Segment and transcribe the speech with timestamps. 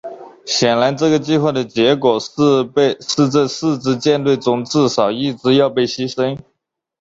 [0.47, 6.39] 显然这个计划的结果是这四支舰队中至少一支要被牺牲。